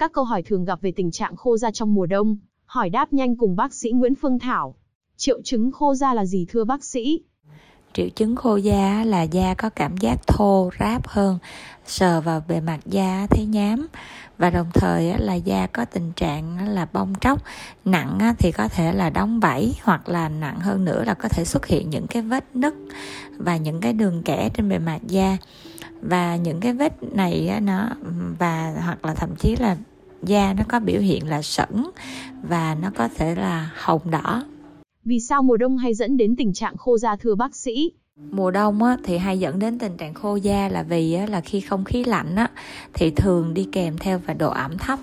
Các 0.00 0.12
câu 0.12 0.24
hỏi 0.24 0.42
thường 0.42 0.64
gặp 0.64 0.80
về 0.82 0.92
tình 0.96 1.10
trạng 1.10 1.36
khô 1.36 1.56
da 1.56 1.70
trong 1.70 1.94
mùa 1.94 2.06
đông, 2.06 2.36
hỏi 2.64 2.90
đáp 2.90 3.12
nhanh 3.12 3.36
cùng 3.36 3.56
bác 3.56 3.74
sĩ 3.74 3.90
Nguyễn 3.90 4.14
Phương 4.14 4.38
Thảo. 4.38 4.74
Triệu 5.16 5.40
chứng 5.44 5.72
khô 5.72 5.94
da 5.94 6.14
là 6.14 6.24
gì 6.24 6.46
thưa 6.48 6.64
bác 6.64 6.84
sĩ? 6.84 7.22
triệu 7.92 8.08
chứng 8.08 8.36
khô 8.36 8.56
da 8.56 9.04
là 9.04 9.22
da 9.22 9.54
có 9.54 9.70
cảm 9.70 9.96
giác 9.96 10.26
thô 10.26 10.70
ráp 10.80 11.08
hơn 11.08 11.38
sờ 11.86 12.20
vào 12.20 12.42
bề 12.48 12.60
mặt 12.60 12.78
da 12.86 13.26
thấy 13.30 13.46
nhám 13.46 13.86
và 14.38 14.50
đồng 14.50 14.70
thời 14.74 15.18
là 15.18 15.34
da 15.34 15.66
có 15.66 15.84
tình 15.84 16.12
trạng 16.16 16.68
là 16.68 16.86
bong 16.92 17.14
tróc 17.20 17.38
nặng 17.84 18.34
thì 18.38 18.52
có 18.52 18.68
thể 18.68 18.92
là 18.92 19.10
đóng 19.10 19.40
vảy 19.40 19.74
hoặc 19.82 20.08
là 20.08 20.28
nặng 20.28 20.60
hơn 20.60 20.84
nữa 20.84 21.04
là 21.04 21.14
có 21.14 21.28
thể 21.28 21.44
xuất 21.44 21.66
hiện 21.66 21.90
những 21.90 22.06
cái 22.06 22.22
vết 22.22 22.44
nứt 22.54 22.74
và 23.38 23.56
những 23.56 23.80
cái 23.80 23.92
đường 23.92 24.22
kẻ 24.22 24.50
trên 24.54 24.68
bề 24.68 24.78
mặt 24.78 24.98
da 25.06 25.36
và 26.02 26.36
những 26.36 26.60
cái 26.60 26.72
vết 26.72 27.02
này 27.02 27.60
nó, 27.62 27.88
và, 28.38 28.74
hoặc 28.84 29.04
là 29.04 29.14
thậm 29.14 29.30
chí 29.38 29.56
là 29.56 29.76
da 30.22 30.54
nó 30.58 30.62
có 30.68 30.80
biểu 30.80 31.00
hiện 31.00 31.28
là 31.28 31.42
sẩn 31.42 31.90
và 32.42 32.76
nó 32.82 32.90
có 32.96 33.08
thể 33.16 33.34
là 33.34 33.70
hồng 33.76 34.10
đỏ 34.10 34.42
vì 35.04 35.20
sao 35.20 35.42
mùa 35.42 35.56
đông 35.56 35.78
hay 35.78 35.94
dẫn 35.94 36.16
đến 36.16 36.36
tình 36.36 36.52
trạng 36.52 36.76
khô 36.76 36.98
da 36.98 37.16
thưa 37.16 37.34
bác 37.34 37.56
sĩ? 37.56 37.92
Mùa 38.30 38.50
đông 38.50 38.82
á, 38.82 38.96
thì 39.04 39.18
hay 39.18 39.38
dẫn 39.38 39.58
đến 39.58 39.78
tình 39.78 39.96
trạng 39.96 40.14
khô 40.14 40.36
da 40.36 40.68
là 40.68 40.82
vì 40.82 41.14
á, 41.14 41.26
là 41.26 41.40
khi 41.40 41.60
không 41.60 41.84
khí 41.84 42.04
lạnh 42.04 42.36
á, 42.36 42.50
thì 42.94 43.10
thường 43.10 43.54
đi 43.54 43.68
kèm 43.72 43.98
theo 43.98 44.20
và 44.26 44.34
độ 44.34 44.50
ẩm 44.50 44.78
thấp. 44.78 44.98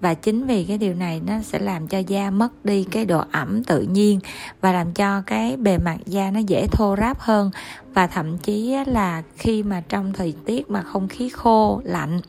Và 0.00 0.14
chính 0.14 0.46
vì 0.46 0.64
cái 0.64 0.78
điều 0.78 0.94
này 0.94 1.20
nó 1.26 1.40
sẽ 1.40 1.58
làm 1.58 1.86
cho 1.88 1.98
da 1.98 2.30
mất 2.30 2.64
đi 2.64 2.84
cái 2.84 3.04
độ 3.04 3.22
ẩm 3.32 3.64
tự 3.64 3.80
nhiên 3.82 4.20
và 4.60 4.72
làm 4.72 4.92
cho 4.92 5.22
cái 5.26 5.56
bề 5.56 5.78
mặt 5.78 5.96
da 6.06 6.30
nó 6.30 6.40
dễ 6.40 6.66
thô 6.66 6.96
ráp 6.96 7.20
hơn. 7.20 7.50
Và 7.94 8.06
thậm 8.06 8.38
chí 8.38 8.76
là 8.86 9.22
khi 9.36 9.62
mà 9.62 9.82
trong 9.88 10.12
thời 10.12 10.34
tiết 10.44 10.70
mà 10.70 10.82
không 10.82 11.08
khí 11.08 11.28
khô 11.28 11.80
lạnh 11.84 12.20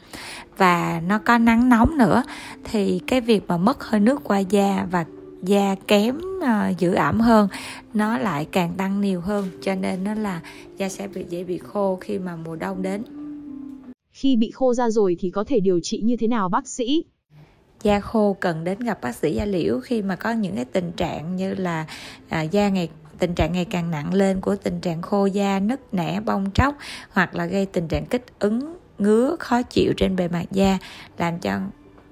và 0.58 1.02
nó 1.08 1.20
có 1.20 1.38
nắng 1.38 1.70
nóng 1.70 1.98
nữa 1.98 2.24
thì 2.64 3.00
cái 3.08 3.22
việc 3.22 3.48
mà 3.48 3.58
mất 3.58 3.84
hơi 3.84 4.00
nước 4.00 4.22
qua 4.24 4.40
da 4.40 4.88
và 4.92 5.06
da 5.44 5.76
kém 5.88 6.18
uh, 6.18 6.78
giữ 6.78 6.94
ẩm 6.94 7.20
hơn 7.20 7.48
nó 7.94 8.18
lại 8.18 8.48
càng 8.52 8.74
tăng 8.78 9.02
nhiều 9.02 9.22
hơn 9.22 9.50
cho 9.62 9.76
nên 9.76 10.04
nó 10.04 10.14
là 10.14 10.42
da 10.78 10.90
sẽ 10.90 11.08
bị 11.08 11.26
dễ 11.30 11.44
bị 11.44 11.58
khô 11.58 11.98
khi 12.02 12.20
mà 12.20 12.36
mùa 12.36 12.56
đông 12.56 12.82
đến. 12.82 13.04
Khi 14.12 14.36
bị 14.36 14.52
khô 14.52 14.74
da 14.74 14.90
rồi 14.90 15.18
thì 15.20 15.30
có 15.30 15.44
thể 15.44 15.60
điều 15.60 15.80
trị 15.84 16.02
như 16.04 16.16
thế 16.18 16.28
nào 16.28 16.50
bác 16.50 16.68
sĩ? 16.68 17.04
Da 17.84 18.00
khô 18.00 18.38
cần 18.40 18.64
đến 18.64 18.80
gặp 18.80 19.02
bác 19.02 19.16
sĩ 19.16 19.34
da 19.34 19.46
liễu 19.46 19.80
khi 19.80 20.02
mà 20.02 20.16
có 20.16 20.32
những 20.32 20.56
cái 20.56 20.66
tình 20.66 20.92
trạng 20.92 21.36
như 21.36 21.54
là 21.54 21.86
à, 22.30 22.42
da 22.42 22.70
ngày 22.70 22.90
tình 23.20 23.36
trạng 23.36 23.54
ngày 23.54 23.66
càng 23.66 23.92
nặng 23.92 24.14
lên 24.14 24.42
của 24.42 24.56
tình 24.56 24.80
trạng 24.80 25.02
khô 25.02 25.26
da 25.26 25.60
nứt 25.60 25.94
nẻ 25.94 26.22
bong 26.26 26.52
tróc 26.54 26.76
hoặc 27.10 27.36
là 27.36 27.46
gây 27.46 27.66
tình 27.66 27.88
trạng 27.88 28.06
kích 28.06 28.26
ứng 28.40 28.78
ngứa 29.00 29.36
khó 29.40 29.62
chịu 29.62 29.94
trên 29.98 30.16
bề 30.16 30.28
mặt 30.28 30.46
da 30.52 30.78
làm 31.18 31.40
cho 31.40 31.60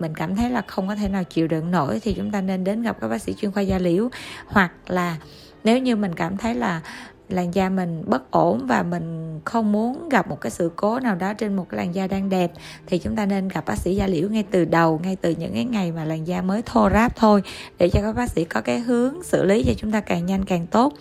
mình 0.02 0.16
cảm 0.16 0.36
thấy 0.36 0.50
là 0.50 0.62
không 0.68 0.88
có 0.88 0.96
thể 0.96 1.10
nào 1.10 1.24
chịu 1.24 1.48
đựng 1.48 1.72
nổi 1.72 2.00
thì 2.04 2.14
chúng 2.14 2.32
ta 2.32 2.42
nên 2.42 2.64
đến 2.64 2.82
gặp 2.82 2.98
các 3.02 3.08
bác 3.08 3.22
sĩ 3.22 3.34
chuyên 3.34 3.52
khoa 3.52 3.64
da 3.64 3.78
liễu. 3.78 4.10
Hoặc 4.46 4.72
là 4.88 5.18
nếu 5.64 5.78
như 5.78 5.96
mình 5.96 6.16
cảm 6.16 6.38
thấy 6.38 6.56
là 6.56 6.82
làn 7.30 7.54
da 7.54 7.70
mình 7.70 8.04
bất 8.06 8.32
ổn 8.32 8.68
và 8.68 8.84
mình 8.84 9.40
không 9.46 9.72
muốn 9.72 10.10
gặp 10.10 10.30
một 10.30 10.42
cái 10.42 10.52
sự 10.52 10.72
cố 10.76 11.00
nào 11.00 11.16
đó 11.16 11.34
trên 11.34 11.56
một 11.56 11.66
cái 11.70 11.78
làn 11.78 11.96
da 11.96 12.08
đang 12.08 12.30
đẹp, 12.30 12.52
thì 12.86 12.98
chúng 12.98 13.16
ta 13.16 13.26
nên 13.26 13.48
gặp 13.48 13.66
bác 13.66 13.78
sĩ 13.78 13.96
da 13.96 14.08
liễu 14.08 14.30
ngay 14.30 14.44
từ 14.52 14.66
đầu, 14.66 15.00
ngay 15.04 15.16
từ 15.16 15.30
những 15.30 15.54
cái 15.54 15.66
ngày 15.66 15.92
mà 15.92 16.06
làn 16.06 16.28
da 16.28 16.42
mới 16.42 16.62
thô 16.62 16.90
ráp 16.90 17.16
thôi, 17.16 17.44
để 17.78 17.90
cho 17.90 18.02
các 18.02 18.16
bác 18.16 18.30
sĩ 18.30 18.44
có 18.44 18.62
cái 18.62 18.80
hướng 18.80 19.24
xử 19.24 19.44
lý 19.44 19.64
cho 19.64 19.74
chúng 19.78 19.92
ta 19.92 20.02
càng 20.02 20.26
nhanh 20.26 20.46
càng 20.46 20.68
tốt. 20.68 20.94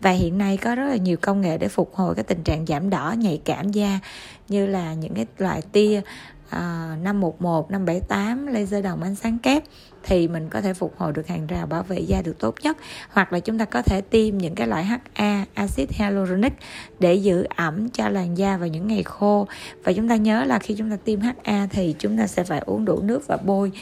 Và 0.00 0.10
hiện 0.10 0.38
nay 0.38 0.56
có 0.56 0.74
rất 0.74 0.88
là 0.88 0.96
nhiều 0.96 1.16
công 1.16 1.40
nghệ 1.40 1.58
để 1.58 1.68
phục 1.68 1.94
hồi 1.94 2.14
cái 2.14 2.24
tình 2.24 2.42
trạng 2.42 2.66
giảm 2.66 2.90
đỏ, 2.90 3.14
nhạy 3.18 3.40
cảm 3.44 3.72
da, 3.72 4.00
như 4.48 4.66
là 4.66 4.94
những 4.94 5.14
cái 5.14 5.26
loại 5.38 5.62
tia 5.72 6.00
à, 6.50 6.96
511, 7.02 7.70
578 7.70 8.46
laser 8.46 8.84
đồng 8.84 9.02
ánh 9.02 9.14
sáng 9.14 9.38
kép 9.38 9.62
thì 10.02 10.28
mình 10.28 10.48
có 10.48 10.60
thể 10.60 10.74
phục 10.74 10.94
hồi 10.96 11.12
được 11.12 11.26
hàng 11.26 11.46
rào 11.46 11.66
bảo 11.66 11.82
vệ 11.82 11.98
da 11.98 12.22
được 12.22 12.38
tốt 12.38 12.54
nhất. 12.62 12.76
Hoặc 13.10 13.32
là 13.32 13.40
chúng 13.40 13.58
ta 13.58 13.64
có 13.64 13.82
thể 13.82 14.00
tiêm 14.00 14.38
những 14.38 14.54
cái 14.54 14.66
loại 14.66 14.84
HA 14.84 15.44
axit 15.54 15.90
hyaluronic 15.92 16.52
để 16.98 17.14
giữ 17.14 17.46
ẩm 17.56 17.88
cho 17.88 18.08
làn 18.08 18.38
da 18.38 18.56
vào 18.56 18.68
những 18.68 18.88
ngày 18.88 19.02
khô. 19.02 19.46
Và 19.84 19.92
chúng 19.92 20.08
ta 20.08 20.16
nhớ 20.16 20.44
là 20.44 20.58
khi 20.58 20.74
chúng 20.78 20.90
ta 20.90 20.96
tiêm 21.04 21.20
HA 21.20 21.66
thì 21.70 21.94
chúng 21.98 22.18
ta 22.18 22.26
sẽ 22.26 22.44
phải 22.44 22.62
uống 22.66 22.84
đủ 22.84 23.00
nước 23.02 23.26
và 23.26 23.36
bôi 23.36 23.72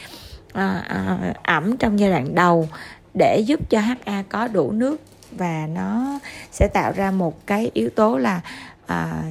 à, 0.53 0.83
à, 0.87 1.33
ẩm 1.43 1.77
trong 1.77 1.99
giai 1.99 2.09
đoạn 2.09 2.35
đầu 2.35 2.69
để 3.13 3.39
giúp 3.39 3.69
cho 3.69 3.79
HA 3.79 4.23
có 4.29 4.47
đủ 4.47 4.71
nước. 4.71 5.01
Và 5.31 5.67
nó 5.67 6.19
sẽ 6.51 6.67
tạo 6.73 6.91
ra 6.95 7.11
một 7.11 7.47
cái 7.47 7.71
yếu 7.73 7.89
tố 7.89 8.17
là 8.17 8.41
à, 8.85 9.23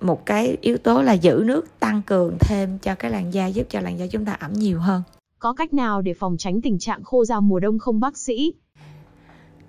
một 0.00 0.26
cái 0.26 0.56
yếu 0.60 0.78
tố 0.78 1.02
là 1.02 1.12
giữ 1.12 1.42
nước 1.44 1.80
tăng 1.80 2.02
cường 2.02 2.36
thêm 2.40 2.78
cho 2.78 2.94
cái 2.94 3.10
làn 3.10 3.34
da 3.34 3.46
giúp 3.46 3.66
cho 3.70 3.80
làn 3.80 3.98
da 3.98 4.06
chúng 4.06 4.24
ta 4.24 4.32
ẩm 4.32 4.52
nhiều 4.52 4.80
hơn. 4.80 5.02
Có 5.38 5.52
cách 5.52 5.74
nào 5.74 6.02
để 6.02 6.14
phòng 6.14 6.36
tránh 6.38 6.60
tình 6.62 6.78
trạng 6.78 7.04
khô 7.04 7.24
da 7.24 7.40
mùa 7.40 7.60
đông 7.60 7.78
không 7.78 8.00
bác 8.00 8.16
sĩ? 8.16 8.52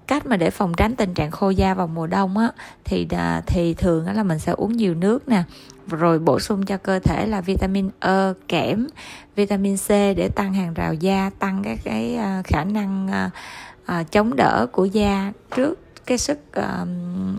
Cách 0.07 0.25
mà 0.25 0.37
để 0.37 0.49
phòng 0.49 0.73
tránh 0.77 0.95
tình 0.95 1.13
trạng 1.13 1.31
khô 1.31 1.49
da 1.49 1.73
vào 1.73 1.87
mùa 1.87 2.07
đông 2.07 2.37
á 2.37 2.51
thì 2.85 3.07
à, 3.09 3.41
thì 3.47 3.73
thường 3.73 4.05
là 4.05 4.23
mình 4.23 4.39
sẽ 4.39 4.51
uống 4.51 4.77
nhiều 4.77 4.95
nước 4.95 5.29
nè 5.29 5.43
rồi 5.89 6.19
bổ 6.19 6.39
sung 6.39 6.65
cho 6.65 6.77
cơ 6.77 6.99
thể 6.99 7.25
là 7.27 7.41
vitamin 7.41 7.89
E, 7.99 8.33
kẽm, 8.47 8.87
vitamin 9.35 9.77
C 9.77 9.89
để 9.89 10.29
tăng 10.35 10.53
hàng 10.53 10.73
rào 10.73 10.93
da, 10.93 11.31
tăng 11.39 11.63
cái 11.63 11.77
cái 11.83 12.15
à, 12.15 12.41
khả 12.45 12.63
năng 12.63 13.07
uh, 13.07 14.11
chống 14.11 14.35
đỡ 14.35 14.67
của 14.71 14.85
da 14.85 15.31
trước 15.55 15.79
cái 16.05 16.17
sức 16.17 16.39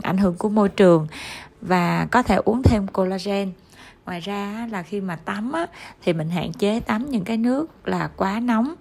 ảnh 0.03 0.19
hưởng 0.19 0.35
của 0.35 0.49
môi 0.49 0.69
trường 0.69 1.07
và 1.61 2.07
có 2.11 2.23
thể 2.23 2.37
uống 2.45 2.63
thêm 2.63 2.87
collagen. 2.87 3.53
Ngoài 4.07 4.21
ra 4.21 4.69
là 4.71 4.83
khi 4.83 5.01
mà 5.01 5.17
tắm 5.17 5.53
á, 5.53 5.67
thì 6.03 6.13
mình 6.13 6.31
hạn 6.31 6.53
chế 6.53 6.81
tắm 6.81 7.11
những 7.11 7.25
cái 7.25 7.37
nước 7.37 7.67
là 7.85 8.09
quá 8.17 8.41
nóng 8.41 8.75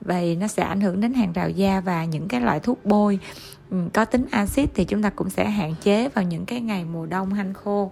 vì 0.00 0.36
nó 0.36 0.46
sẽ 0.46 0.62
ảnh 0.62 0.80
hưởng 0.80 1.00
đến 1.00 1.14
hàng 1.14 1.32
rào 1.32 1.50
da 1.50 1.80
và 1.80 2.04
những 2.04 2.28
cái 2.28 2.40
loại 2.40 2.60
thuốc 2.60 2.84
bôi. 2.84 3.18
Ừ, 3.70 3.76
có 3.92 4.04
tính 4.04 4.26
axit 4.30 4.70
thì 4.74 4.84
chúng 4.84 5.02
ta 5.02 5.10
cũng 5.10 5.30
sẽ 5.30 5.50
hạn 5.50 5.74
chế 5.82 6.08
vào 6.08 6.24
những 6.24 6.46
cái 6.46 6.60
ngày 6.60 6.84
mùa 6.84 7.06
đông 7.06 7.32
hanh 7.32 7.54
khô. 7.54 7.90